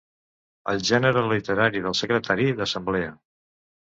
El 0.71 0.79
gènere 0.89 1.21
literari 1.33 1.83
del 1.85 1.97
secretari 1.99 2.47
d'assemblea. 2.61 3.15